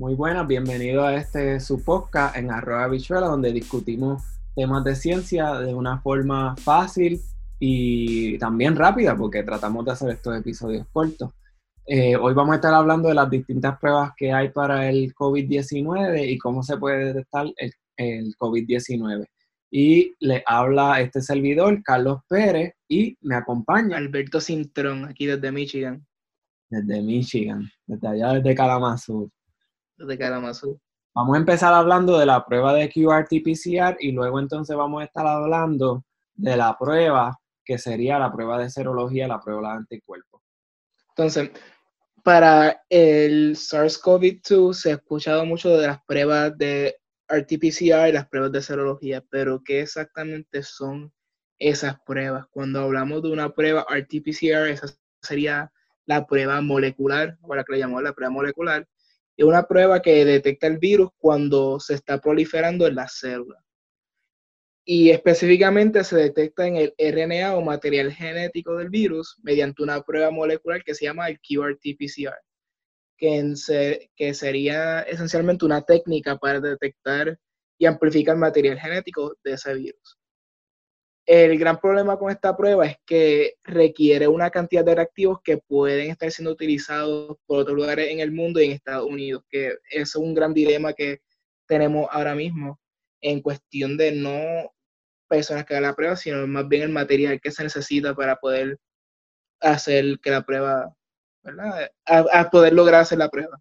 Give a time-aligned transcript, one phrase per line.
[0.00, 4.22] Muy buenas, bienvenido a este su podcast en arroba bichuela, donde discutimos
[4.56, 7.20] temas de ciencia de una forma fácil
[7.58, 11.34] y también rápida, porque tratamos de hacer estos episodios cortos.
[11.84, 16.30] Eh, hoy vamos a estar hablando de las distintas pruebas que hay para el COVID-19
[16.30, 19.26] y cómo se puede detectar el, el COVID-19.
[19.70, 23.98] Y le habla este servidor, Carlos Pérez, y me acompaña.
[23.98, 26.06] Alberto Cintrón, aquí desde Michigan.
[26.70, 29.30] Desde Michigan, desde allá desde Kalamazoo.
[30.18, 30.80] Kalamazoo.
[31.14, 35.26] Vamos a empezar hablando de la prueba de QRT-PCR y luego entonces vamos a estar
[35.26, 36.04] hablando
[36.34, 40.40] de la prueba que sería la prueba de serología, la prueba de anticuerpos.
[41.08, 41.50] Entonces,
[42.22, 46.96] para el SARS-CoV-2 se ha escuchado mucho de las pruebas de
[47.28, 51.12] RT-PCR y las pruebas de serología, pero ¿qué exactamente son
[51.58, 52.46] esas pruebas?
[52.50, 54.86] Cuando hablamos de una prueba RT-PCR, esa
[55.22, 55.72] sería
[56.06, 58.86] la prueba molecular, o la que le llamamos la prueba molecular,
[59.40, 63.62] es una prueba que detecta el virus cuando se está proliferando en las células.
[64.84, 70.30] Y específicamente se detecta en el RNA o material genético del virus mediante una prueba
[70.30, 72.36] molecular que se llama el QRT-PCR
[73.20, 77.38] que, sería esencialmente una técnica para detectar
[77.78, 80.18] y amplificar material genético de ese virus.
[81.32, 86.10] El gran problema con esta prueba es que requiere una cantidad de reactivos que pueden
[86.10, 90.16] estar siendo utilizados por otros lugares en el mundo y en Estados Unidos, que es
[90.16, 91.20] un gran dilema que
[91.66, 92.80] tenemos ahora mismo
[93.20, 94.72] en cuestión de no
[95.28, 98.80] personas que hagan la prueba, sino más bien el material que se necesita para poder
[99.60, 100.96] hacer que la prueba
[101.44, 101.92] ¿verdad?
[102.06, 103.56] A, poder lograr hacer la prueba.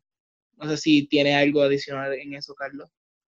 [0.57, 2.89] No sé si tiene algo adicional en eso, Carlos.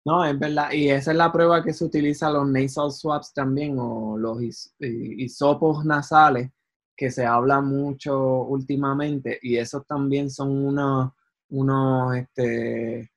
[0.08, 0.72] No, es verdad.
[0.72, 4.38] Y esa es la prueba que se utiliza los nasal swabs también o los
[4.80, 6.50] hisopos nasales,
[6.96, 9.38] que se habla mucho últimamente.
[9.42, 11.12] Y esos también son unos,
[11.50, 13.10] unos, este,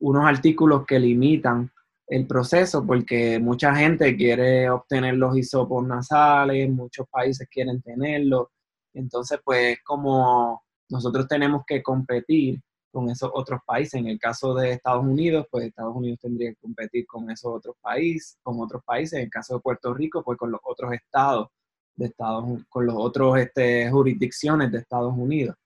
[0.00, 1.70] unos artículos que limitan
[2.06, 8.46] el proceso porque mucha gente quiere obtener los hisopos nasales, muchos países quieren tenerlos.
[8.94, 13.94] Entonces, pues como nosotros tenemos que competir con esos otros países.
[13.94, 17.76] En el caso de Estados Unidos, pues Estados Unidos tendría que competir con esos otros
[17.80, 19.14] países, con otros países.
[19.14, 21.48] En el caso de Puerto Rico, pues con los otros estados
[21.96, 25.56] de Estados con los otros este, jurisdicciones de Estados Unidos.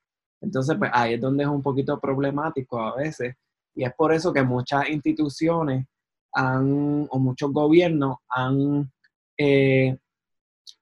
[0.41, 3.35] Entonces, pues ahí es donde es un poquito problemático a veces.
[3.75, 5.87] Y es por eso que muchas instituciones
[6.33, 8.91] han, o muchos gobiernos han
[9.39, 9.97] eh,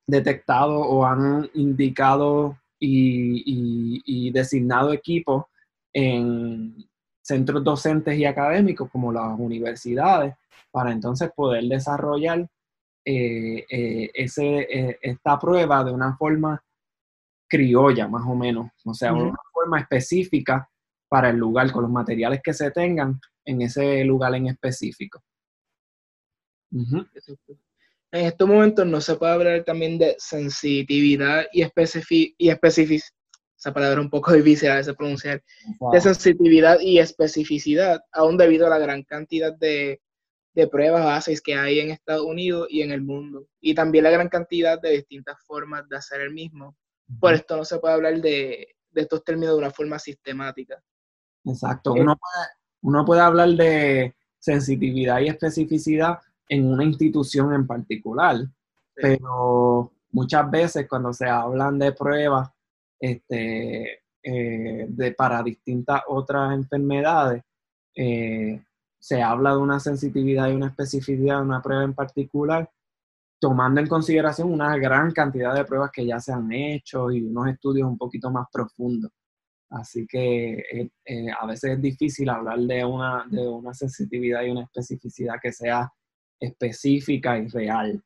[0.06, 5.44] detectado o han indicado y, designado equipos
[5.92, 6.76] en
[7.22, 10.34] centros docentes y académicos como las universidades
[10.70, 12.48] para entonces poder desarrollar
[13.04, 16.62] eh, eh, ese, eh, esta prueba de una forma
[17.48, 20.68] criolla, más o menos, o sea, una forma específica
[21.08, 25.22] para el lugar, con los materiales que se tengan en ese lugar en específico.
[26.70, 33.02] En estos momentos no se puede hablar también de sensitividad y, especificidad, y especific
[33.62, 35.40] esa palabra un poco difícil a veces pronunciar,
[35.92, 40.00] de sensitividad y especificidad, aún debido a la gran cantidad de,
[40.52, 44.10] de pruebas bases que hay en Estados Unidos y en el mundo, y también la
[44.10, 46.76] gran cantidad de distintas formas de hacer el mismo.
[47.20, 50.82] Por esto no se puede hablar de, de estos términos de una forma sistemática.
[51.44, 52.46] Exacto, uno puede,
[52.80, 56.18] uno puede hablar de sensitividad y especificidad
[56.48, 58.38] en una institución en particular,
[58.94, 62.50] pero muchas veces cuando se hablan de pruebas
[63.02, 67.42] este, eh, de, para distintas otras enfermedades,
[67.96, 68.62] eh,
[68.98, 72.70] se habla de una sensitividad y una especificidad de una prueba en particular,
[73.40, 77.48] tomando en consideración una gran cantidad de pruebas que ya se han hecho y unos
[77.48, 79.10] estudios un poquito más profundos.
[79.70, 84.62] Así que eh, a veces es difícil hablar de una, de una sensitividad y una
[84.62, 85.90] especificidad que sea
[86.38, 88.00] específica y real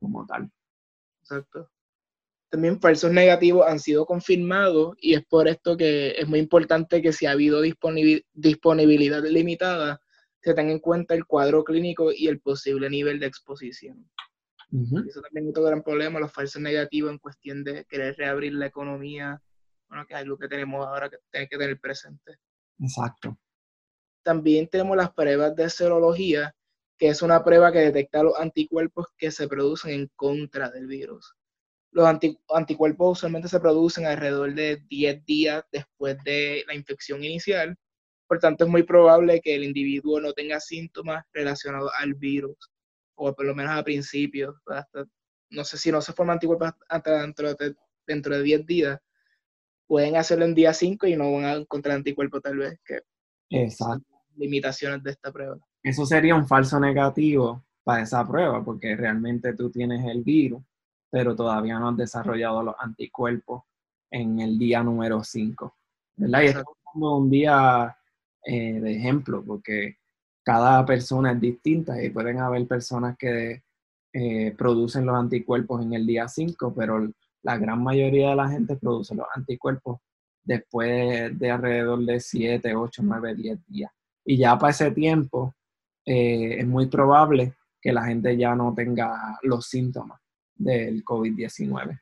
[0.00, 0.50] como tal.
[1.22, 1.70] Exacto.
[2.50, 7.12] También falsos negativos han sido confirmados y es por esto que es muy importante que
[7.12, 10.00] si ha habido disponibilidad limitada,
[10.42, 14.10] se tenga en cuenta el cuadro clínico y el posible nivel de exposición.
[14.72, 18.66] Eso también es otro gran problema, los falsos negativos en cuestión de querer reabrir la
[18.66, 19.40] economía,
[19.88, 22.38] bueno, que es algo que tenemos ahora que tenemos que tener presente.
[22.78, 23.38] Exacto.
[24.22, 26.54] También tenemos las pruebas de serología,
[26.98, 31.34] que es una prueba que detecta los anticuerpos que se producen en contra del virus.
[31.92, 32.06] Los
[32.48, 37.76] anticuerpos usualmente se producen alrededor de 10 días después de la infección inicial,
[38.28, 42.56] por tanto es muy probable que el individuo no tenga síntomas relacionados al virus,
[43.16, 44.54] o por lo menos a principios,
[45.50, 47.74] no sé si no se forman anticuerpos hasta dentro de,
[48.06, 48.98] dentro de 10 días,
[49.88, 52.78] pueden hacerlo en día 5 y no van a encontrar anticuerpos tal vez.
[52.84, 53.00] Que
[53.50, 54.10] Exacto
[54.40, 55.56] limitaciones de esta prueba.
[55.82, 60.62] Eso sería un falso negativo para esa prueba, porque realmente tú tienes el virus,
[61.10, 63.64] pero todavía no has desarrollado los anticuerpos
[64.10, 65.76] en el día número 5.
[66.16, 66.42] ¿Verdad?
[66.42, 67.96] Y esto es un día
[68.44, 69.96] eh, de ejemplo, porque
[70.42, 73.62] cada persona es distinta y pueden haber personas que
[74.12, 77.10] eh, producen los anticuerpos en el día 5, pero
[77.42, 80.00] la gran mayoría de la gente produce los anticuerpos
[80.42, 83.92] después de alrededor de 7, 8, 9, 10 días.
[84.24, 85.54] Y ya para ese tiempo
[86.04, 90.20] eh, es muy probable que la gente ya no tenga los síntomas
[90.60, 92.00] del COVID-19.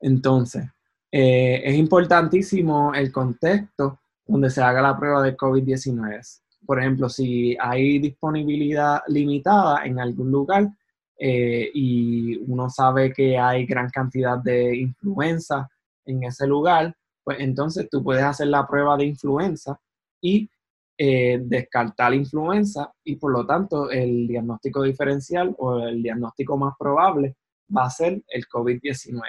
[0.00, 0.64] Entonces,
[1.10, 6.40] eh, es importantísimo el contexto donde se haga la prueba del COVID-19.
[6.64, 10.68] Por ejemplo, si hay disponibilidad limitada en algún lugar
[11.18, 15.68] eh, y uno sabe que hay gran cantidad de influenza
[16.04, 19.78] en ese lugar, pues entonces tú puedes hacer la prueba de influenza
[20.20, 20.48] y
[21.02, 26.74] eh, descartar la influenza y por lo tanto el diagnóstico diferencial o el diagnóstico más
[26.78, 27.36] probable
[27.74, 29.22] va a ser el COVID-19.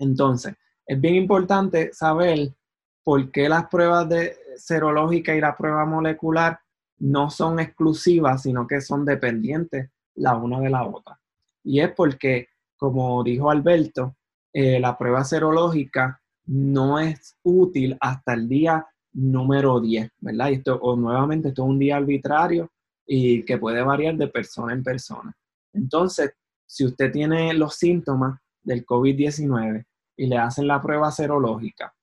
[0.00, 2.56] Entonces, es bien importante saber
[3.04, 6.58] por qué las pruebas de serológica y la prueba molecular
[6.98, 11.20] no son exclusivas, sino que son dependientes la una de la otra.
[11.62, 14.16] Y es porque, como dijo Alberto,
[14.52, 20.50] eh, la prueba serológica no es útil hasta el día número 10, ¿verdad?
[20.50, 22.70] Y esto, o nuevamente, esto es un día arbitrario
[23.06, 25.34] y que puede variar de persona en persona.
[25.72, 26.32] Entonces,
[26.66, 29.84] si usted tiene los síntomas del COVID-19
[30.16, 31.94] y le hacen la prueba serológica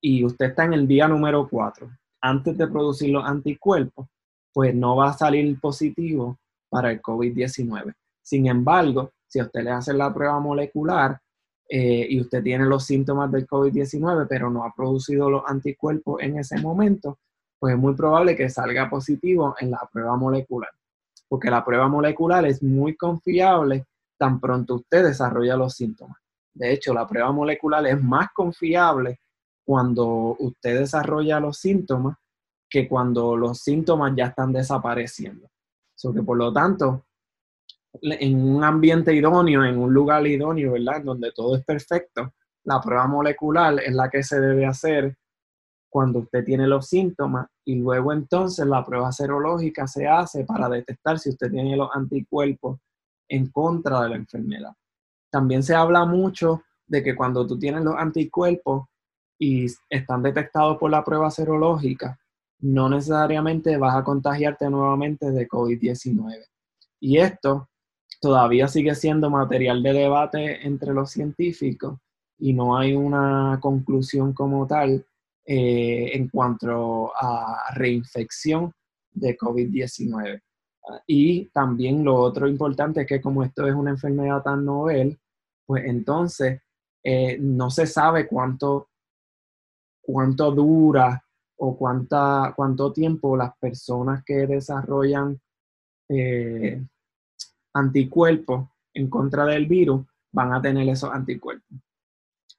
[0.00, 1.90] y usted está en el día número 4,
[2.22, 4.08] antes de producir los anticuerpos,
[4.52, 6.38] pues no va a salir positivo
[6.68, 7.94] para el COVID-19.
[8.22, 11.20] Sin embargo, si a usted le hacen la prueba molecular
[11.72, 16.36] eh, y usted tiene los síntomas del COVID-19, pero no ha producido los anticuerpos en
[16.36, 17.20] ese momento,
[17.60, 20.70] pues es muy probable que salga positivo en la prueba molecular.
[21.28, 23.86] Porque la prueba molecular es muy confiable
[24.18, 26.18] tan pronto usted desarrolla los síntomas.
[26.52, 29.20] De hecho, la prueba molecular es más confiable
[29.64, 32.16] cuando usted desarrolla los síntomas
[32.68, 35.48] que cuando los síntomas ya están desapareciendo.
[36.26, 37.04] Por lo tanto,
[38.02, 40.98] en un ambiente idóneo, en un lugar idóneo, ¿verdad?
[40.98, 42.34] En donde todo es perfecto,
[42.64, 45.16] la prueba molecular es la que se debe hacer
[45.88, 51.18] cuando usted tiene los síntomas y luego entonces la prueba serológica se hace para detectar
[51.18, 52.78] si usted tiene los anticuerpos
[53.28, 54.72] en contra de la enfermedad.
[55.30, 58.84] También se habla mucho de que cuando tú tienes los anticuerpos,
[59.40, 62.20] y están detectados por la prueba serológica,
[62.60, 66.44] no necesariamente vas a contagiarte nuevamente de COVID-19.
[67.00, 67.69] Y esto
[68.20, 71.98] todavía sigue siendo material de debate entre los científicos
[72.38, 75.04] y no hay una conclusión como tal
[75.44, 78.72] eh, en cuanto a reinfección
[79.12, 80.40] de COVID-19.
[81.06, 85.18] Y también lo otro importante es que como esto es una enfermedad tan novel,
[85.66, 86.60] pues entonces
[87.02, 88.90] eh, no se sabe cuánto
[90.10, 91.22] cuánto dura
[91.58, 95.40] o cuánta, cuánto tiempo las personas que desarrollan
[96.08, 96.82] eh,
[97.74, 101.78] anticuerpos en contra del virus van a tener esos anticuerpos.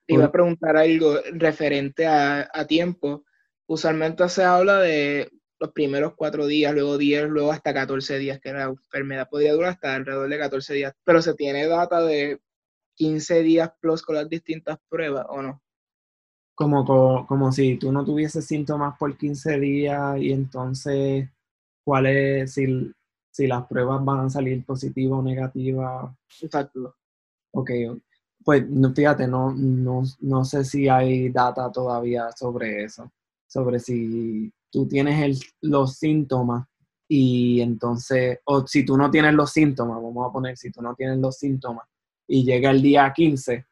[0.06, 3.24] Te iba a preguntar algo referente a, tiempo.
[3.68, 8.52] Usualmente se habla de los primeros cuatro días, luego 10, luego hasta 14 días, que
[8.52, 10.94] la enfermedad podría durar hasta alrededor de 14 días.
[11.04, 12.42] Pero se tiene data de
[12.96, 15.62] 15 días plus con las distintas pruebas, ¿o no?
[16.56, 21.30] como, como, si tú no tuvieses síntomas por 15 días y entonces,
[21.84, 22.92] ¿cuál es, si,
[23.32, 26.16] si las pruebas van a salir positivas o negativas?
[26.42, 26.96] Exacto.
[27.54, 27.72] Ok,
[28.44, 28.64] pues
[28.96, 33.12] fíjate, no, no, no sé si hay data todavía sobre eso,
[33.48, 36.66] sobre si tú tienes el, los síntomas
[37.08, 40.96] y entonces, o si tú no tienes los síntomas, vamos a poner, si tú no
[40.96, 41.86] tienes los síntomas
[42.28, 43.66] y llega el día 15,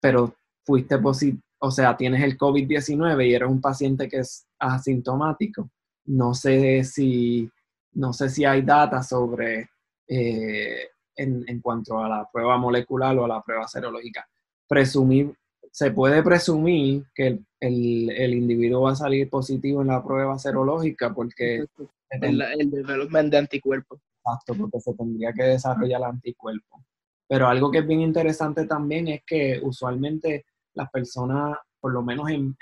[0.00, 5.70] pero fuiste positivo o sea, tienes el COVID-19 y eres un paciente que es asintomático,
[6.06, 7.50] no sé si,
[7.92, 9.70] no sé si hay data sobre
[10.06, 14.26] eh, en, cuanto a la prueba molecular o a la prueba serológica.
[14.66, 15.34] Presumir,
[15.70, 21.66] se puede presumir que el, individuo va a salir positivo en la prueba serológica porque...
[22.10, 24.00] El, el development de anticuerpos.
[24.24, 26.84] Exacto, porque se tendría que desarrollar el anticuerpo.
[27.28, 32.28] Pero algo que es bien interesante también es que usualmente las personas, por lo menos
[32.28, 32.58] en,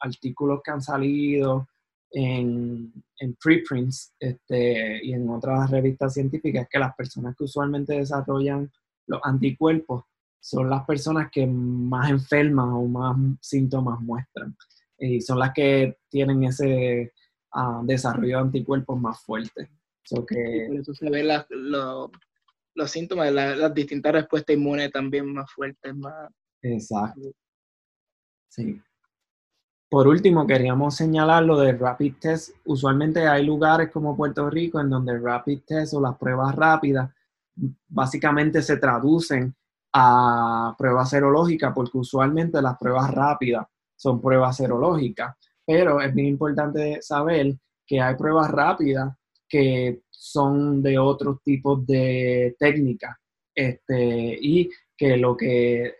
[0.00, 1.68] artículos que han salido,
[2.10, 2.92] en,
[3.42, 8.70] preprints este, y en otras revistas científicas, que las personas que usualmente desarrollan
[9.06, 10.04] los anticuerpos
[10.40, 14.56] son las personas que más enferman o más síntomas muestran.
[14.98, 17.12] y son las que tienen ese
[17.52, 19.70] ah, desarrollo de anticuerpos más fuerte.
[20.28, 21.28] que, por eso se ven
[22.74, 26.30] los síntomas, las distintas respuestas inmunes también más fuertes, más...
[26.62, 27.32] Exacto.
[28.48, 28.80] Sí.
[29.88, 32.50] Por último, queríamos señalar lo de rapid test.
[32.64, 37.10] Usualmente hay lugares como Puerto Rico en donde rapid test o las pruebas rápidas
[37.88, 39.54] básicamente se traducen
[39.92, 43.66] a pruebas serológicas, porque usualmente las pruebas rápidas
[43.96, 49.16] son pruebas serológicas, pero es bien importante saber que hay pruebas rápidas
[49.48, 53.16] que son de otros tipos de técnicas
[53.54, 55.94] este, y que lo que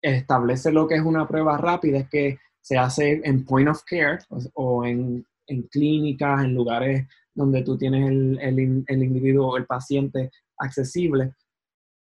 [0.00, 4.18] establece lo que es una prueba rápida es que se hace en point of care
[4.54, 5.24] o, en,
[5.70, 11.32] clínicas, en lugares donde tú tienes el, el, el individuo, el paciente accesible.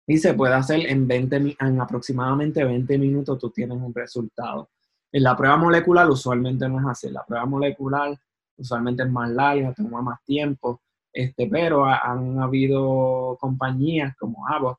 [0.07, 4.71] Y se puede hacer en, 20, en aproximadamente 20 minutos tú tienes un resultado.
[5.13, 8.17] En la prueba molecular usualmente no es así, la prueba molecular
[8.57, 10.81] usualmente es más larga, toma más tiempo,
[11.13, 14.79] este, pero han habido compañías como Abbott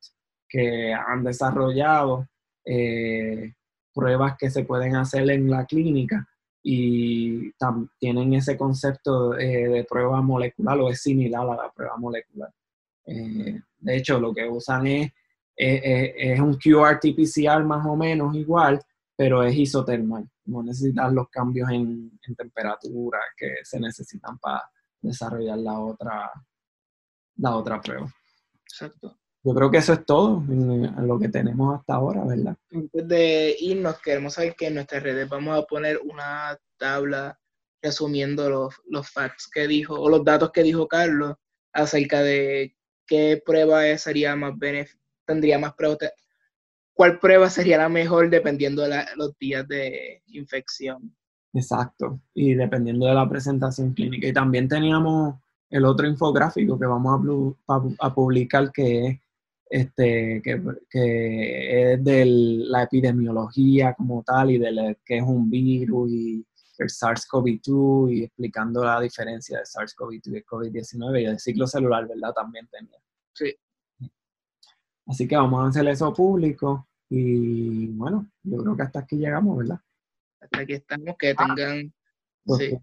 [0.50, 2.28] que han desarrollado
[2.66, 3.54] eh,
[3.96, 6.28] pruebas que se pueden hacer en la clínica
[6.62, 7.52] y
[8.00, 12.52] tienen ese concepto eh, de prueba molecular o es similar a la prueba molecular.
[13.06, 15.12] Eh, de hecho, lo que usan es,
[15.56, 18.82] es, un QRT-PCR más o menos igual,
[19.16, 20.28] pero es isotermal.
[20.46, 24.64] No necesitan los cambios en, temperatura que se necesitan para
[25.02, 26.32] desarrollar la otra,
[27.38, 28.12] la otra prueba.
[28.64, 29.18] Exacto.
[29.46, 32.58] Yo creo que eso es todo en, lo que tenemos hasta ahora, ¿verdad?
[32.72, 37.40] Antes de irnos, queremos saber que en nuestras redes vamos a poner una tabla
[37.80, 41.36] resumiendo los, los facts que dijo, o los datos que dijo Carlos
[41.74, 42.76] acerca de
[43.06, 44.54] qué prueba sería más
[45.26, 45.76] tendría más
[46.96, 51.16] cuál prueba sería la mejor dependiendo de los días de infección.
[51.54, 54.28] Exacto, y dependiendo de la presentación clínica.
[54.28, 55.36] Y también teníamos
[55.70, 59.20] el otro infográfico que vamos a, publicar que es
[59.70, 60.62] este, que,
[61.94, 66.46] es de la epidemiología como tal y de que es un virus y
[66.78, 72.34] el SARS-CoV-2 y explicando la diferencia de SARS-CoV-2 y COVID-19 y el ciclo celular, ¿verdad?
[72.34, 73.00] También tenía.
[73.34, 73.56] Sí.
[75.08, 79.58] Así que vamos a hacer eso público y bueno, yo creo que hasta aquí llegamos,
[79.58, 79.80] ¿verdad?
[80.42, 81.94] Hasta aquí estamos, que ah, tengan...
[82.46, 82.78] Los sí.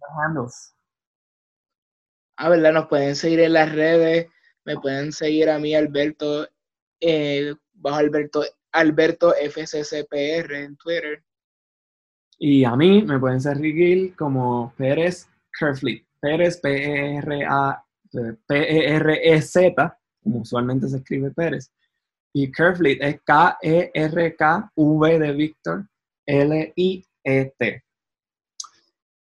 [2.37, 2.73] Ah, ¿verdad?
[2.73, 4.29] Nos pueden seguir en las redes,
[4.65, 6.49] me pueden seguir a mí, Alberto,
[7.03, 11.23] eh, bajo Alberto, Alberto FCCPR en Twitter.
[12.39, 15.29] Y a mí me pueden seguir como Pérez
[15.59, 16.05] Kerfleet.
[16.21, 17.85] Pérez, P-E-R-A,
[18.47, 21.73] P-E-R-E-Z, como usualmente se escribe Pérez.
[22.33, 25.87] Y Kerfleet es K-E-R-K-V de Víctor,
[26.27, 27.85] L-I-E-T.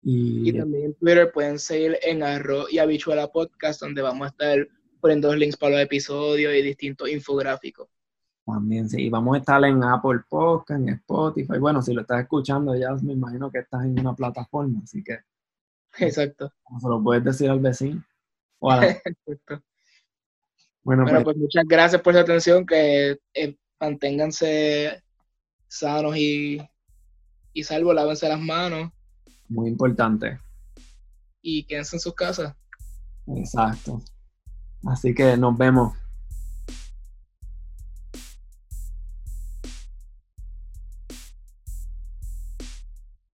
[0.04, 4.68] Y, también en Twitter pueden seguir en Arro y Habichuela Podcast, donde vamos a estar
[5.02, 7.90] poniendo links para los episodios y distintos infográficos.
[8.46, 9.04] También, sí.
[9.04, 11.58] Y vamos a estar en Apple Podcast, en Spotify.
[11.60, 15.20] Bueno, si lo estás escuchando, ya me imagino que estás en una plataforma, así que.
[16.00, 16.52] Exacto.
[16.80, 18.04] Se lo puedes decir al vecino.
[20.84, 25.04] Bueno, pues, pues, muchas gracias por su atención, que eh, manténganse
[25.68, 26.60] sanos y,
[27.54, 28.92] y salvos, lávense las manos.
[29.48, 30.40] Muy importante.
[31.44, 32.56] Y quédense en sus casas.
[33.28, 34.02] Exacto.
[34.86, 36.01] Así que nos vemos.